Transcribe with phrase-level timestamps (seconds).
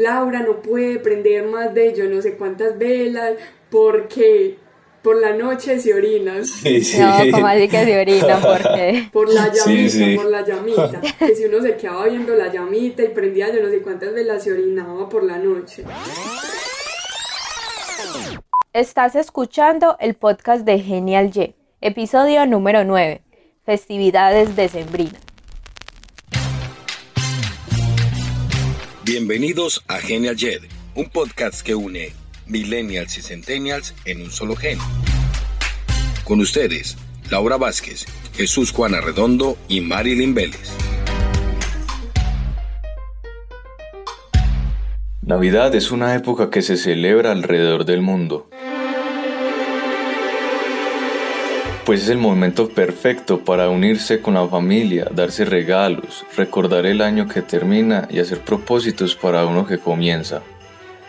[0.00, 3.34] Laura no puede prender más de yo no sé cuántas velas
[3.70, 4.56] porque
[5.02, 6.42] por la noche se orina.
[6.44, 6.98] Sí, sí.
[7.00, 10.16] No, como así que se orina, porque Por la llamita, Sí, sí.
[10.16, 11.00] por la llamita.
[11.18, 14.42] Que si uno se quedaba viendo la llamita y prendía yo no sé cuántas velas
[14.42, 15.84] se orinaba por la noche.
[18.72, 23.20] Estás escuchando el podcast de Genial Y, episodio número 9,
[23.64, 25.20] festividades decembrinas.
[29.02, 30.60] Bienvenidos a Genial Jed,
[30.94, 32.12] un podcast que une
[32.46, 34.78] millennials y centennials en un solo gen.
[36.22, 36.98] Con ustedes,
[37.30, 40.76] Laura Vázquez, Jesús Juana Redondo y Marilyn Vélez.
[45.22, 48.50] Navidad es una época que se celebra alrededor del mundo.
[51.90, 57.26] Pues es el momento perfecto para unirse con la familia, darse regalos, recordar el año
[57.26, 60.40] que termina y hacer propósitos para uno que comienza.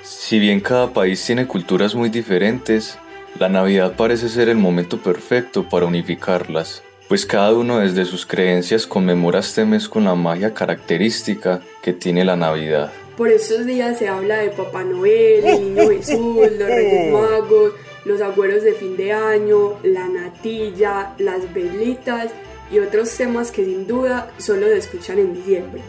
[0.02, 2.98] Si bien cada país tiene culturas muy diferentes,
[3.38, 8.88] la Navidad parece ser el momento perfecto para unificarlas, pues cada uno desde sus creencias
[8.88, 12.92] conmemora este mes con la magia característica que tiene la Navidad.
[13.18, 17.74] Por estos días se habla de Papá Noel, el Niño Jesús, los Reyes Magos,
[18.06, 22.32] los agüeros de fin de año, la natilla, las velitas
[22.72, 25.82] y otros temas que sin duda solo se escuchan en diciembre,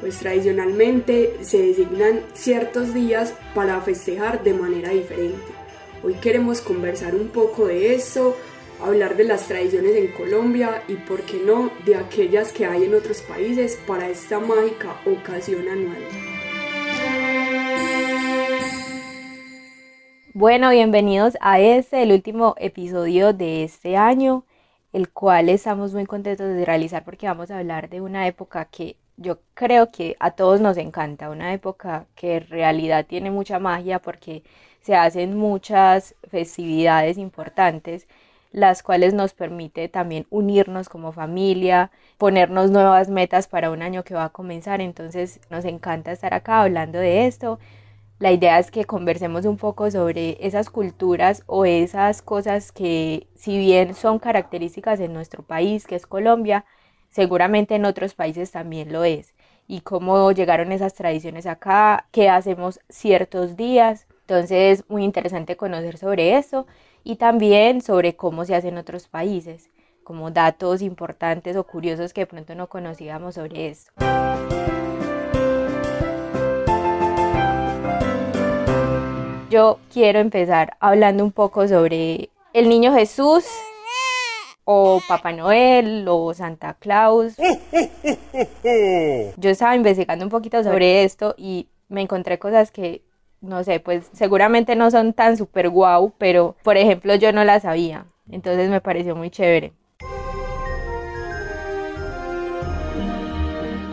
[0.00, 5.52] pues tradicionalmente se designan ciertos días para festejar de manera diferente.
[6.02, 8.36] Hoy queremos conversar un poco de eso,
[8.80, 12.94] hablar de las tradiciones en Colombia y, por qué no, de aquellas que hay en
[12.94, 16.37] otros países para esta mágica ocasión anual.
[20.40, 24.44] Bueno, bienvenidos a este, el último episodio de este año,
[24.92, 28.94] el cual estamos muy contentos de realizar porque vamos a hablar de una época que
[29.16, 33.98] yo creo que a todos nos encanta, una época que en realidad tiene mucha magia
[33.98, 34.44] porque
[34.80, 38.06] se hacen muchas festividades importantes,
[38.52, 44.14] las cuales nos permite también unirnos como familia, ponernos nuevas metas para un año que
[44.14, 47.58] va a comenzar, entonces nos encanta estar acá hablando de esto.
[48.18, 53.56] La idea es que conversemos un poco sobre esas culturas o esas cosas que si
[53.58, 56.64] bien son características en nuestro país, que es Colombia,
[57.10, 59.34] seguramente en otros países también lo es.
[59.68, 64.08] Y cómo llegaron esas tradiciones acá, qué hacemos ciertos días.
[64.22, 66.66] Entonces, muy interesante conocer sobre eso
[67.04, 69.70] y también sobre cómo se hace en otros países,
[70.02, 73.92] como datos importantes o curiosos que de pronto no conocíamos sobre esto.
[79.50, 83.46] Yo quiero empezar hablando un poco sobre el niño Jesús
[84.64, 87.34] o Papá Noel o Santa Claus.
[89.38, 93.00] Yo estaba investigando un poquito sobre esto y me encontré cosas que,
[93.40, 97.62] no sé, pues seguramente no son tan super guau, pero por ejemplo yo no las
[97.62, 98.04] sabía.
[98.30, 99.72] Entonces me pareció muy chévere.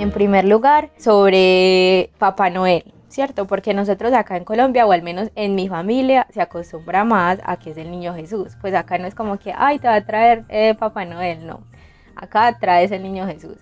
[0.02, 2.92] En primer lugar, sobre Papá Noel.
[3.16, 3.48] ¿Cierto?
[3.48, 7.58] Porque nosotros acá en Colombia, o al menos en mi familia, se acostumbra más a
[7.58, 8.58] que es el niño Jesús.
[8.60, 11.62] Pues acá no es como que, ay, te va a traer eh, Papá Noel, no.
[12.16, 13.58] Acá traes el niño Jesús.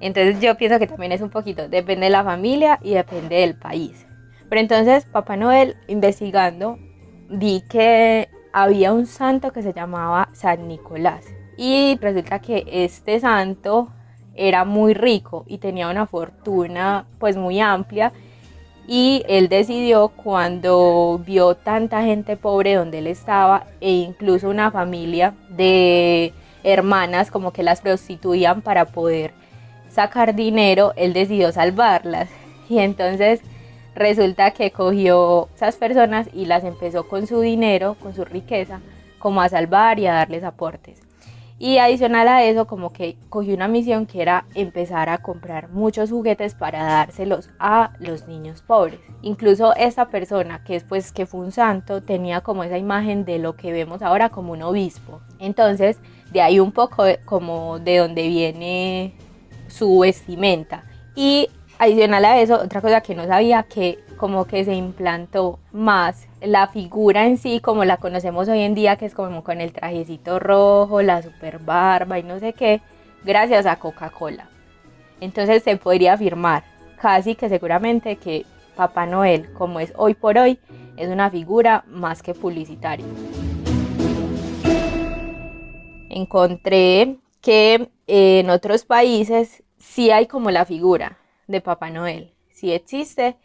[0.00, 3.54] Entonces yo pienso que también es un poquito, depende de la familia y depende del
[3.56, 4.04] país.
[4.48, 6.76] Pero entonces Papá Noel, investigando,
[7.30, 11.24] vi que había un santo que se llamaba San Nicolás.
[11.56, 13.92] Y resulta que este santo
[14.34, 18.12] era muy rico y tenía una fortuna pues muy amplia
[18.90, 25.34] y él decidió cuando vio tanta gente pobre donde él estaba e incluso una familia
[25.50, 26.32] de
[26.64, 29.32] hermanas como que las prostituían para poder
[29.90, 32.30] sacar dinero, él decidió salvarlas
[32.70, 33.42] y entonces
[33.94, 38.80] resulta que cogió esas personas y las empezó con su dinero, con su riqueza,
[39.18, 41.07] como a salvar y a darles aportes.
[41.60, 46.10] Y adicional a eso, como que cogió una misión que era empezar a comprar muchos
[46.10, 49.00] juguetes para dárselos a los niños pobres.
[49.22, 53.56] Incluso esta persona, que después que fue un santo, tenía como esa imagen de lo
[53.56, 55.20] que vemos ahora como un obispo.
[55.40, 55.98] Entonces,
[56.32, 59.14] de ahí un poco como de donde viene
[59.66, 60.84] su vestimenta.
[61.16, 66.28] Y adicional a eso, otra cosa que no sabía, que como que se implantó más
[66.42, 69.72] la figura en sí como la conocemos hoy en día, que es como con el
[69.72, 72.82] trajecito rojo, la super barba y no sé qué,
[73.24, 74.50] gracias a Coca-Cola.
[75.20, 76.64] Entonces se podría afirmar
[77.00, 78.44] casi que seguramente que
[78.76, 80.58] Papá Noel, como es hoy por hoy,
[80.96, 83.06] es una figura más que publicitaria.
[86.10, 93.36] Encontré que en otros países sí hay como la figura de Papá Noel, sí existe,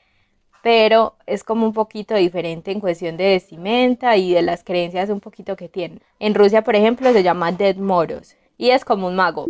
[0.64, 5.20] pero es como un poquito diferente en cuestión de vestimenta y de las creencias un
[5.20, 6.02] poquito que tienen.
[6.20, 9.46] En Rusia, por ejemplo, se llama Dead Moros y es como un mago.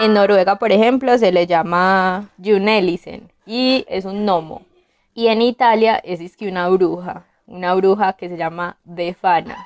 [0.00, 4.62] En Noruega, por ejemplo, se le llama Junelisen y es un gnomo.
[5.14, 9.64] Y en Italia es que una bruja, una bruja que se llama Befana.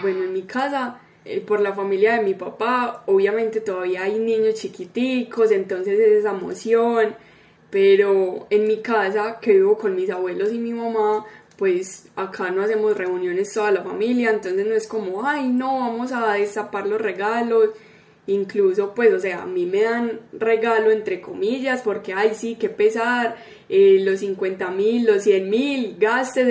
[0.00, 4.54] Bueno, en mi casa, eh, por la familia de mi papá, obviamente todavía hay niños
[4.54, 7.16] chiquiticos, entonces es esa emoción.
[7.70, 11.24] Pero en mi casa, que vivo con mis abuelos y mi mamá,
[11.56, 16.12] pues acá no hacemos reuniones toda la familia, entonces no es como, ay, no, vamos
[16.12, 17.70] a destapar los regalos
[18.28, 22.68] incluso pues o sea a mí me dan regalo entre comillas porque ay sí qué
[22.68, 23.36] pesar
[23.68, 25.96] eh, los 50 mil los 100 mil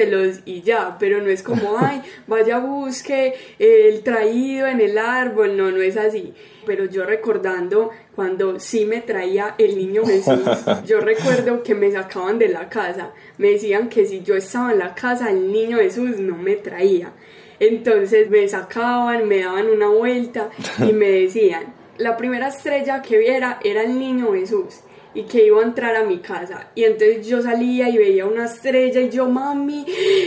[0.10, 0.98] los y ya.
[1.00, 5.98] Pero no es como ay vaya busque el traído en el árbol no no es
[5.98, 6.34] así.
[6.66, 10.42] Pero yo recordando cuando sí me traía el niño Jesús
[10.86, 13.12] yo recuerdo que me sacaban de la casa.
[13.38, 17.12] Me decían que si yo estaba en la casa el niño Jesús no me traía.
[17.60, 23.60] Entonces me sacaban, me daban una vuelta y me decían, la primera estrella que viera
[23.63, 24.81] era el niño Jesús
[25.13, 26.69] y que iba a entrar a mi casa.
[26.75, 29.86] Y entonces yo salía y veía una estrella y yo, mami,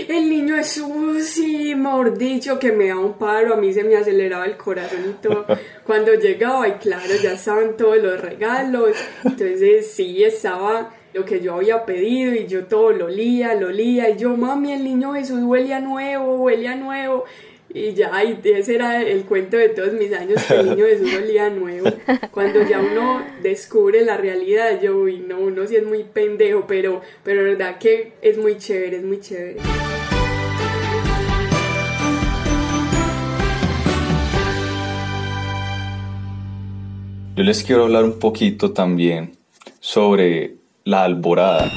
[0.08, 3.96] el niño Jesús, y mejor dicho, que me da un paro, a mí se me
[3.96, 5.46] aceleraba el corazón y todo.
[5.86, 8.90] Cuando llegaba, y claro, ya estaban todos los regalos.
[9.24, 14.10] Entonces sí, estaba lo que yo había pedido y yo todo lo olía, lo olía
[14.10, 17.24] y yo, mami, el niño Jesús huele a nuevo, huele a nuevo.
[17.72, 21.14] Y ya, y ese era el cuento de todos mis años, que el niño Jesús
[21.14, 21.88] olía nuevo.
[22.32, 27.00] Cuando ya uno descubre la realidad, yo, uy, no, uno sí es muy pendejo, pero,
[27.22, 29.60] pero verdad que es muy chévere, es muy chévere.
[37.36, 39.36] Yo les quiero hablar un poquito también
[39.78, 41.70] sobre la alborada.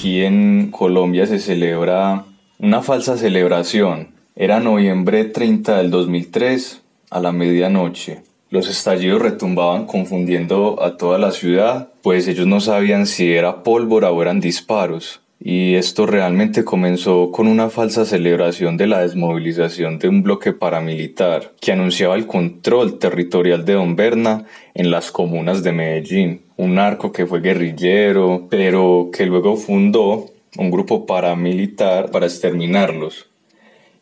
[0.00, 2.24] Aquí en Colombia se celebra
[2.58, 4.14] una falsa celebración.
[4.34, 6.80] Era noviembre 30 del 2003
[7.10, 8.22] a la medianoche.
[8.48, 14.10] Los estallidos retumbaban confundiendo a toda la ciudad, pues ellos no sabían si era pólvora
[14.10, 20.08] o eran disparos y esto realmente comenzó con una falsa celebración de la desmovilización de
[20.08, 24.44] un bloque paramilitar que anunciaba el control territorial de Don Berna
[24.74, 30.26] en las comunas de Medellín, un narco que fue guerrillero, pero que luego fundó
[30.58, 33.30] un grupo paramilitar para exterminarlos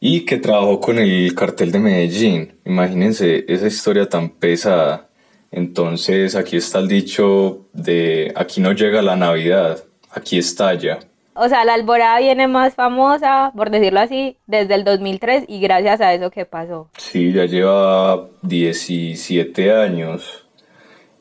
[0.01, 2.59] y que trabajó con el cartel de Medellín.
[2.65, 5.09] Imagínense esa historia tan pesada.
[5.51, 10.99] Entonces aquí está el dicho de aquí no llega la Navidad, aquí estalla
[11.41, 16.01] o sea, la alborada viene más famosa, por decirlo así, desde el 2003 y gracias
[16.01, 16.91] a eso que pasó.
[16.97, 20.48] Sí, ya lleva 17 años.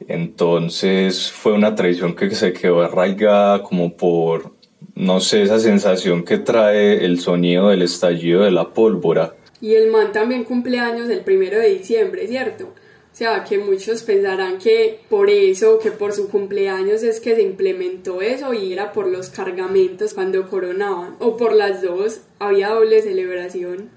[0.07, 4.53] Entonces fue una tradición que se quedó arraigada como por,
[4.95, 9.35] no sé, esa sensación que trae el sonido del estallido de la pólvora.
[9.59, 12.65] Y el man también cumple años el primero de diciembre, ¿cierto?
[12.65, 17.41] O sea, que muchos pensarán que por eso, que por su cumpleaños es que se
[17.41, 23.01] implementó eso y era por los cargamentos cuando coronaban, o por las dos, había doble
[23.01, 23.89] celebración.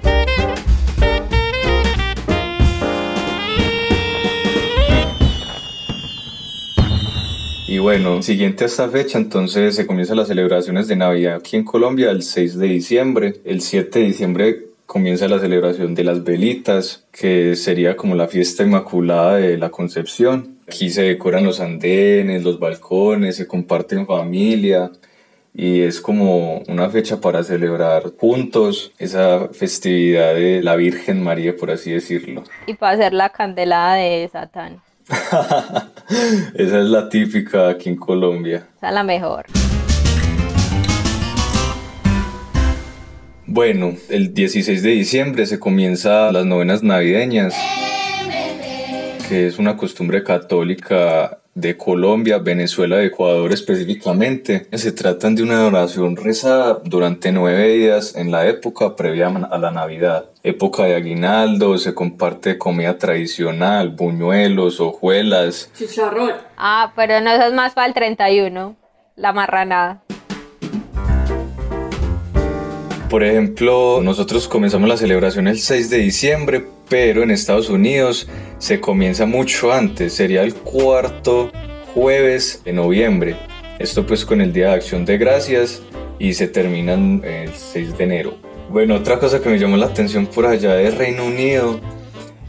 [7.71, 11.63] Y bueno, siguiente a esta fecha, entonces se comienzan las celebraciones de Navidad aquí en
[11.63, 13.35] Colombia el 6 de diciembre.
[13.45, 18.65] El 7 de diciembre comienza la celebración de las velitas, que sería como la fiesta
[18.65, 20.57] inmaculada de la Concepción.
[20.67, 24.91] Aquí se decoran los andenes, los balcones, se comparten familia
[25.55, 31.71] y es como una fecha para celebrar juntos esa festividad de la Virgen María, por
[31.71, 32.43] así decirlo.
[32.67, 34.83] Y para hacer la candelada de Satán.
[36.55, 38.69] esa es la típica aquí en Colombia.
[38.77, 39.47] Esa es la mejor.
[43.47, 47.53] Bueno, el 16 de diciembre se comienza las novenas navideñas,
[49.29, 54.67] que es una costumbre católica de Colombia, Venezuela, Ecuador específicamente.
[54.73, 59.71] Se tratan de una oración rezada durante nueve días en la época previa a la
[59.71, 60.27] Navidad.
[60.43, 65.71] Época de aguinaldo, se comparte comida tradicional, buñuelos, hojuelas.
[65.77, 66.33] Chicharrón.
[66.57, 68.77] Ah, pero no, eso es más para el 31,
[69.17, 70.03] la marranada.
[73.11, 78.29] Por ejemplo, nosotros comenzamos la celebración el 6 de diciembre, pero en Estados Unidos
[78.59, 81.51] se comienza mucho antes, sería el cuarto
[81.95, 83.37] jueves de noviembre.
[83.79, 85.81] Esto pues con el Día de Acción de Gracias
[86.19, 88.35] y se terminan el 6 de enero.
[88.69, 91.81] Bueno, otra cosa que me llamó la atención por allá de Reino Unido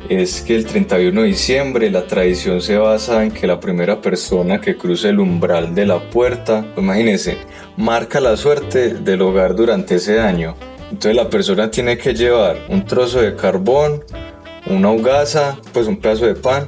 [0.09, 4.59] es que el 31 de diciembre la tradición se basa en que la primera persona
[4.59, 7.37] que cruce el umbral de la puerta, imagínense,
[7.77, 10.55] marca la suerte del hogar durante ese año.
[10.91, 14.03] Entonces la persona tiene que llevar un trozo de carbón,
[14.67, 16.67] una hogaza, pues un pedazo de pan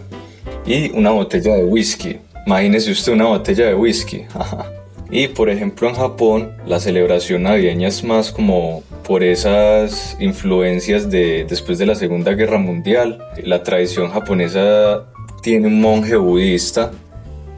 [0.65, 2.19] y una botella de whisky.
[2.45, 4.25] Imagínese usted una botella de whisky.
[5.11, 11.45] y por ejemplo en Japón la celebración navideña es más como por esas influencias de
[11.47, 13.19] después de la Segunda Guerra Mundial.
[13.43, 15.05] La tradición japonesa
[15.41, 16.91] tiene un monje budista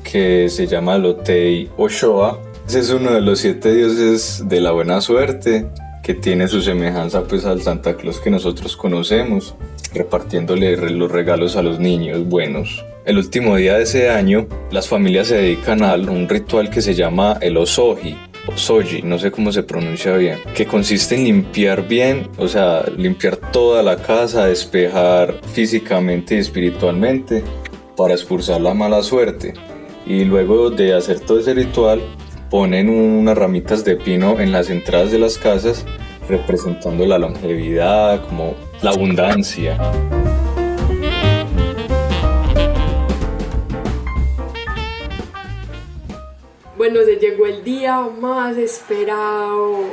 [0.03, 2.39] que se llama Lotei Oshoa.
[2.67, 5.67] Ese es uno de los siete dioses de la buena suerte
[6.05, 9.55] que tiene su semejanza pues al Santa Claus que nosotros conocemos,
[9.91, 12.85] repartiéndole los regalos a los niños buenos.
[13.05, 16.93] El último día de ese año, las familias se dedican a un ritual que se
[16.93, 21.87] llama el Osoji, o Soji, no sé cómo se pronuncia bien, que consiste en limpiar
[21.87, 27.43] bien, o sea, limpiar toda la casa, despejar físicamente y espiritualmente
[27.97, 29.55] para expulsar la mala suerte.
[30.05, 31.99] Y luego de hacer todo ese ritual,
[32.49, 35.85] ponen unas ramitas de pino en las entradas de las casas
[36.27, 39.77] representando la longevidad, como la abundancia.
[46.77, 49.85] Bueno, se llegó el día más esperado.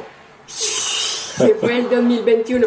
[0.46, 2.66] Se fue el 2021.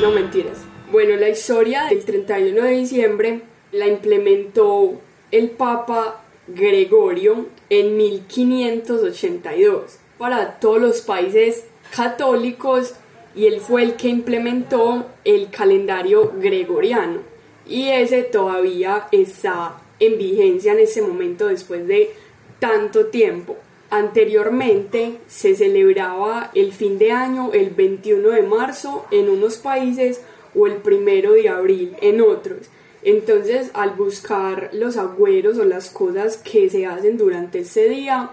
[0.00, 0.73] No mentiras.
[0.94, 3.40] Bueno, la historia del 31 de diciembre
[3.72, 5.00] la implementó
[5.32, 12.94] el Papa Gregorio en 1582 para todos los países católicos
[13.34, 17.22] y él fue el que implementó el calendario gregoriano
[17.66, 22.12] y ese todavía está en vigencia en ese momento después de
[22.60, 23.56] tanto tiempo.
[23.90, 30.20] Anteriormente se celebraba el fin de año el 21 de marzo en unos países
[30.54, 32.68] o el primero de abril en otros.
[33.04, 38.30] Entonces, al buscar los agüeros o las cosas que se hacen durante ese día,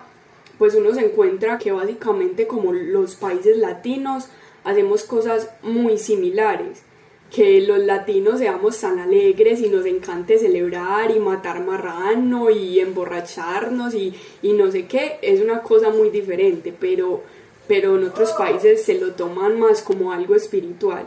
[0.58, 4.30] pues uno se encuentra que básicamente como los países latinos
[4.64, 6.84] hacemos cosas muy similares.
[7.30, 13.94] Que los latinos seamos tan alegres y nos encante celebrar y matar marrano y emborracharnos
[13.94, 17.24] y, y no sé qué, es una cosa muy diferente, pero,
[17.68, 21.06] pero en otros países se lo toman más como algo espiritual.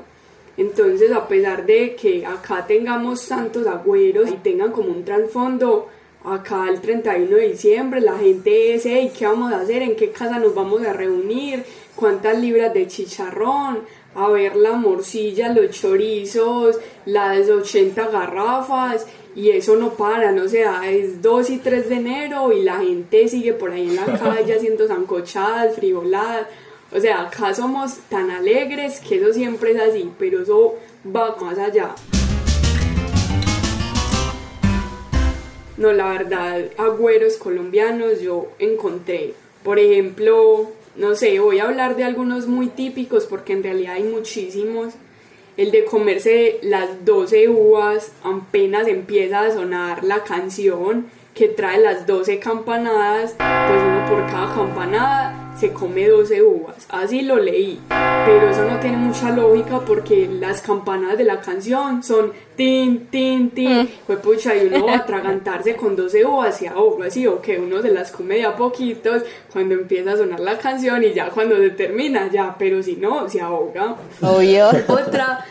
[0.57, 5.89] Entonces, a pesar de que acá tengamos tantos agüeros y tengan como un trasfondo,
[6.25, 9.83] acá el 31 de diciembre la gente dice, hey, ¿qué vamos a hacer?
[9.83, 11.65] ¿En qué casa nos vamos a reunir?
[11.97, 13.81] ¿Cuántas libras de chicharrón?
[14.15, 19.07] A ver la morcilla, los chorizos, las 80 garrafas
[19.37, 23.29] y eso no para, no sea, es 2 y 3 de enero y la gente
[23.29, 26.47] sigue por ahí en la calle haciendo zancochadas, frivoladas.
[26.95, 31.59] O sea, acá somos tan alegres que eso siempre es así, pero eso va más
[31.59, 31.93] allá.
[35.77, 39.35] No, la verdad, agüeros colombianos yo encontré.
[39.65, 44.05] Por ejemplo, no sé, voy a hablar de algunos muy típicos porque en realidad hay
[44.05, 44.95] muchísimos.
[45.57, 52.07] El de comerse las 12 uvas, apenas empieza a sonar la canción que trae las
[52.07, 56.87] 12 campanadas, pues uno por cada campanada se come 12 uvas.
[56.89, 57.81] Así lo leí.
[57.89, 63.51] Pero eso no tiene mucha lógica porque las campanadas de la canción son tin, tin,
[63.51, 63.83] tin.
[63.83, 63.89] Mm.
[64.07, 67.59] Pues pucha, y uno va a atragantarse con 12 uvas y ahoga así, o que
[67.59, 71.31] uno se las come de a poquitos cuando empieza a sonar la canción y ya
[71.31, 73.97] cuando se termina, ya, pero si no, se ahoga.
[74.21, 74.69] Obvio.
[74.89, 75.45] Otra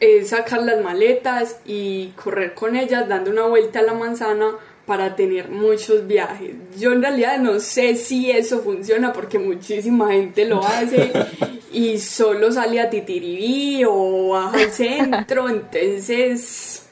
[0.00, 4.52] es sacar las maletas y correr con ellas dando una vuelta a la manzana
[4.86, 6.54] para tener muchos viajes.
[6.78, 11.12] Yo en realidad no sé si eso funciona porque muchísima gente lo hace
[11.72, 16.82] y solo sale a Titiribí o baja al centro, entonces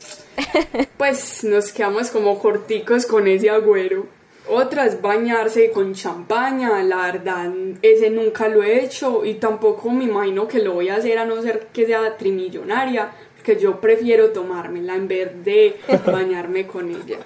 [0.97, 4.07] pues nos quedamos como corticos con ese agüero.
[4.47, 10.05] Otra es bañarse con champaña, la verdad ese nunca lo he hecho y tampoco me
[10.05, 13.13] imagino que lo voy a hacer a no ser que sea trimillonaria,
[13.45, 17.19] que yo prefiero tomármela en vez de bañarme con ella.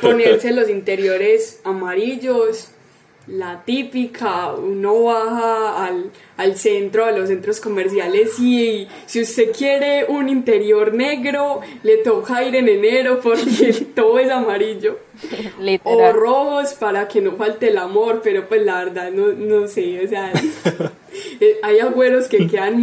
[0.00, 2.72] Ponerse los interiores amarillos,
[3.26, 10.06] la típica, uno baja al, al, centro, a los centros comerciales y si usted quiere
[10.06, 14.98] un interior negro, le toca ir en enero porque todo es amarillo.
[15.84, 20.04] O rojos para que no falte el amor, pero pues la verdad no, no sé,
[20.04, 20.32] o sea,
[21.40, 22.82] eh, hay agüeros que quedan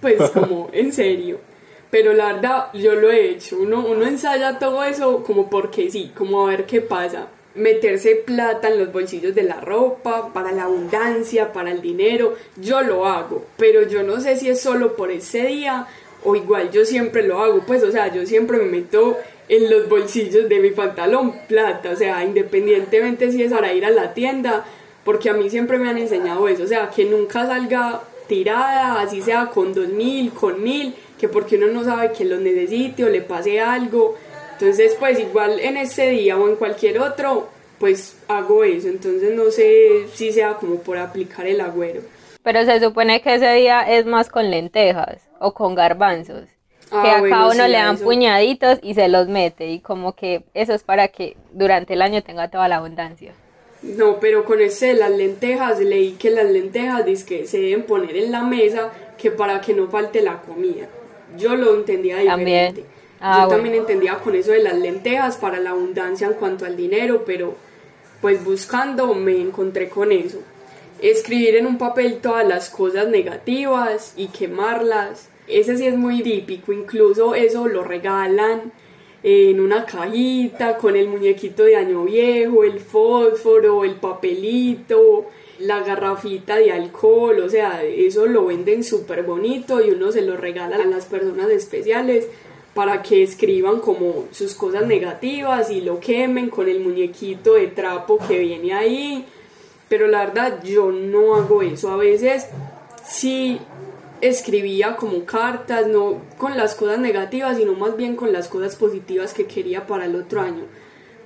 [0.00, 1.38] pues como en serio
[1.90, 6.12] pero la verdad yo lo he hecho, uno, uno ensaya todo eso como porque sí,
[6.16, 7.28] como a ver qué pasa.
[7.54, 12.82] meterse plata en los bolsillos de la ropa, para la abundancia, para el dinero, yo
[12.82, 15.86] lo hago, pero yo no sé si es solo por ese día
[16.22, 19.16] o igual yo siempre lo hago, pues o sea, yo siempre me meto
[19.48, 23.90] en los bolsillos de mi pantalón plata, o sea, independientemente si es para ir a
[23.90, 24.64] la tienda,
[25.04, 29.22] porque a mí siempre me han enseñado eso, o sea, que nunca salga tirada, así
[29.22, 33.08] sea con dos mil, con mil, que porque uno no sabe que lo necesite o
[33.08, 34.16] le pase algo,
[34.52, 39.50] entonces pues igual en ese día o en cualquier otro, pues hago eso, entonces no
[39.50, 42.00] sé si sea como por aplicar el agüero.
[42.42, 46.44] Pero se supone que ese día es más con lentejas o con garbanzos.
[46.90, 48.04] Ah, que a bueno, cada uno sí, le dan eso.
[48.04, 52.22] puñaditos y se los mete y como que eso es para que durante el año
[52.22, 53.32] tenga toda la abundancia.
[53.82, 58.30] No, pero con ese las lentejas, leí que las lentejas que se deben poner en
[58.30, 60.88] la mesa que para que no falte la comida.
[61.36, 62.74] Yo lo entendía También.
[62.74, 62.84] diferente.
[63.20, 63.48] Ah, Yo bueno.
[63.56, 67.54] también entendía con eso de las lentejas para la abundancia en cuanto al dinero, pero
[68.20, 70.38] pues buscando me encontré con eso.
[71.00, 75.28] Escribir en un papel todas las cosas negativas y quemarlas.
[75.46, 78.72] Ese sí es muy típico, incluso eso lo regalan
[79.22, 85.26] en una cajita con el muñequito de año viejo, el fósforo, el papelito,
[85.58, 90.36] la garrafita de alcohol, o sea, eso lo venden súper bonito y uno se lo
[90.36, 92.26] regala a las personas especiales
[92.74, 98.18] para que escriban como sus cosas negativas y lo quemen con el muñequito de trapo
[98.18, 99.24] que viene ahí.
[99.88, 101.90] Pero la verdad yo no hago eso.
[101.90, 102.48] A veces
[103.02, 103.58] sí
[104.20, 109.32] escribía como cartas, no con las cosas negativas, sino más bien con las cosas positivas
[109.32, 110.64] que quería para el otro año.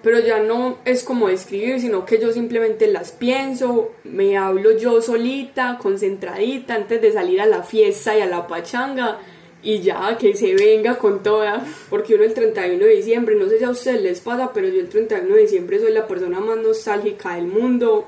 [0.02, 5.02] Pero ya no es como escribir, sino que yo simplemente las pienso, me hablo yo
[5.02, 9.18] solita, concentradita, antes de salir a la fiesta y a la pachanga,
[9.62, 11.64] y ya que se venga con toda.
[11.90, 14.80] Porque uno el 31 de diciembre, no sé si a ustedes les pasa, pero yo
[14.80, 18.06] el 31 de diciembre soy la persona más nostálgica del mundo.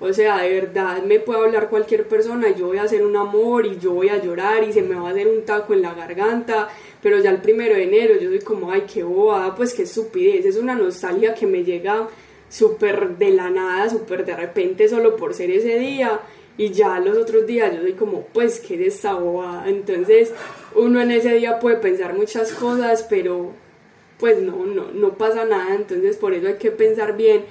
[0.00, 3.66] O sea, de verdad me puede hablar cualquier persona, yo voy a hacer un amor
[3.66, 5.92] y yo voy a llorar y se me va a hacer un taco en la
[5.92, 6.68] garganta,
[7.02, 10.44] pero ya el primero de enero yo soy como, ay, qué bobada, pues qué estupidez,
[10.44, 12.08] es una nostalgia que me llega
[12.48, 16.20] súper de la nada, súper de repente solo por ser ese día
[16.58, 20.32] y ya los otros días yo soy como, pues qué es esta bobada, entonces
[20.74, 23.52] uno en ese día puede pensar muchas cosas, pero
[24.18, 27.44] pues no, no, no pasa nada, entonces por eso hay que pensar bien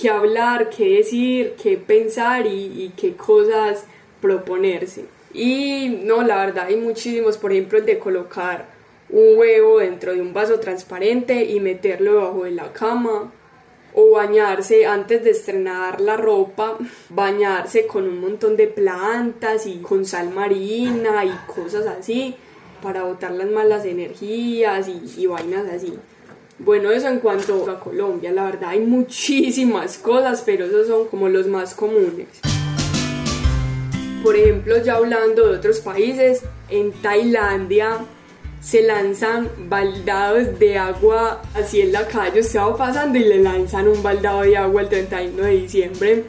[0.00, 3.84] qué hablar, qué decir, qué pensar y, y qué cosas
[4.20, 5.04] proponerse.
[5.34, 8.73] Y no, la verdad hay muchísimos, por ejemplo el de colocar
[9.14, 13.32] un huevo dentro de un vaso transparente y meterlo debajo de la cama.
[13.96, 16.76] O bañarse antes de estrenar la ropa,
[17.10, 22.34] bañarse con un montón de plantas y con sal marina y cosas así
[22.82, 25.94] para botar las malas energías y, y vainas así.
[26.58, 31.28] Bueno, eso en cuanto a Colombia, la verdad hay muchísimas cosas, pero esos son como
[31.28, 32.40] los más comunes.
[34.24, 38.00] Por ejemplo, ya hablando de otros países, en Tailandia
[38.64, 44.02] se lanzan baldados de agua así en la calle, va pasando y le lanzan un
[44.02, 46.24] baldado de agua el 31 de diciembre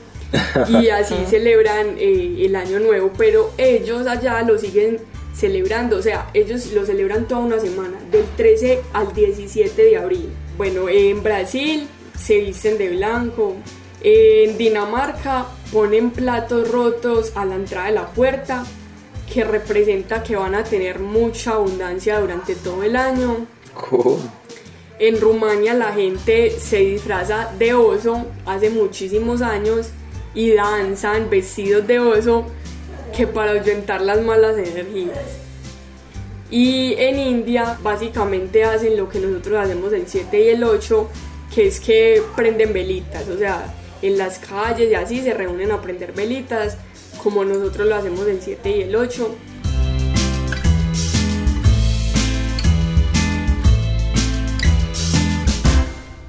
[0.67, 4.99] y así celebran eh, el año nuevo, pero ellos allá lo siguen
[5.33, 10.29] celebrando, o sea, ellos lo celebran toda una semana, del 13 al 17 de abril.
[10.57, 13.55] Bueno, en Brasil se visten de blanco,
[14.01, 18.65] en Dinamarca ponen platos rotos a la entrada de la puerta,
[19.31, 23.47] que representa que van a tener mucha abundancia durante todo el año.
[23.73, 24.19] ¿Cómo?
[24.97, 29.89] En Rumania la gente se disfraza de oso hace muchísimos años
[30.33, 32.45] y danzan vestidos de oso
[33.15, 35.45] que para ahuyentar las malas energías.
[36.49, 41.09] Y en India básicamente hacen lo que nosotros hacemos el 7 y el 8,
[41.53, 45.81] que es que prenden velitas, o sea, en las calles y así se reúnen a
[45.81, 46.77] prender velitas,
[47.25, 49.35] como nosotros lo hacemos el 7 y el 8.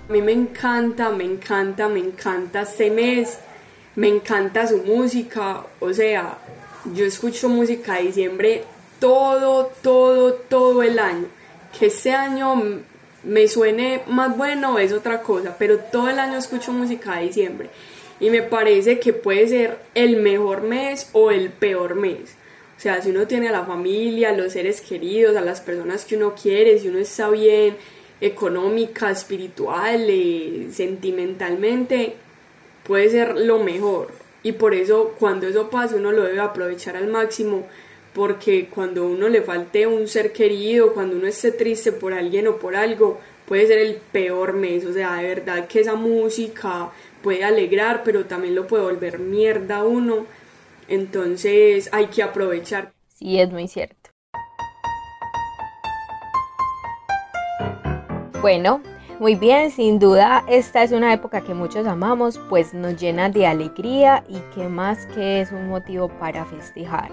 [0.09, 3.38] A mí me encanta, me encanta, me encanta este mes,
[3.94, 6.38] me encanta su música, o sea,
[6.94, 8.64] yo escucho música de diciembre
[8.98, 11.26] todo, todo, todo el año.
[11.78, 12.54] Que este año
[13.22, 17.68] me suene más bueno es otra cosa, pero todo el año escucho música de diciembre.
[18.18, 22.37] Y me parece que puede ser el mejor mes o el peor mes.
[22.76, 26.05] O sea, si uno tiene a la familia, a los seres queridos, a las personas
[26.05, 27.76] que uno quiere, si uno está bien
[28.20, 32.14] económica, espiritual, eh, sentimentalmente,
[32.85, 34.09] puede ser lo mejor.
[34.42, 37.66] Y por eso cuando eso pase uno lo debe aprovechar al máximo
[38.16, 42.57] porque cuando uno le falte un ser querido, cuando uno esté triste por alguien o
[42.57, 46.90] por algo, puede ser el peor mes, o sea, de verdad que esa música
[47.26, 50.26] puede alegrar, pero también lo puede volver mierda uno,
[50.86, 52.92] entonces hay que aprovechar.
[53.08, 54.10] Sí, es muy cierto.
[58.40, 58.80] Bueno,
[59.18, 63.44] muy bien, sin duda esta es una época que muchos amamos, pues nos llena de
[63.48, 67.10] alegría y que más que es un motivo para festejar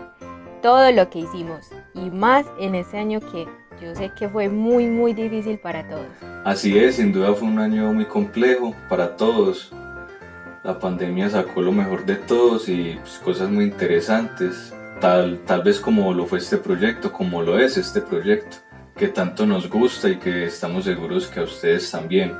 [0.61, 3.47] todo lo que hicimos y más en ese año que
[3.81, 6.05] yo sé que fue muy muy difícil para todos.
[6.45, 9.73] Así es, sin duda fue un año muy complejo para todos.
[10.63, 15.79] La pandemia sacó lo mejor de todos y pues, cosas muy interesantes, tal, tal vez
[15.79, 18.57] como lo fue este proyecto, como lo es este proyecto,
[18.95, 22.33] que tanto nos gusta y que estamos seguros que a ustedes también.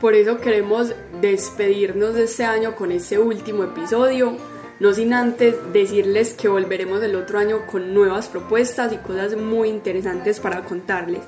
[0.00, 4.36] Por eso queremos despedirnos de este año con este último episodio
[4.80, 9.68] no sin antes decirles que volveremos el otro año con nuevas propuestas y cosas muy
[9.68, 11.20] interesantes para contarles.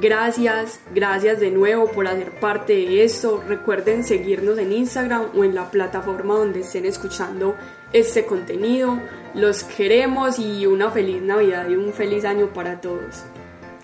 [0.00, 3.42] Gracias, gracias de nuevo por hacer parte de esto.
[3.48, 7.56] Recuerden seguirnos en Instagram o en la plataforma donde estén escuchando
[7.92, 9.00] este contenido.
[9.34, 13.24] Los queremos y una feliz Navidad y un feliz año para todos.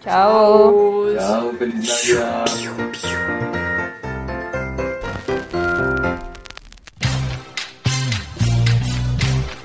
[0.05, 1.12] Chao.
[1.16, 2.44] Chao, feliz Navidad.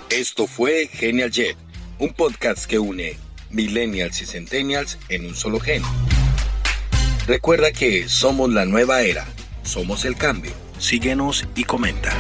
[0.10, 1.58] Esto fue Genial Jet,
[2.00, 3.18] un podcast que une
[3.52, 5.84] millennials y centennials en un solo gen.
[7.30, 9.24] Recuerda que somos la nueva era,
[9.62, 10.52] somos el cambio.
[10.80, 12.12] Síguenos y comenta.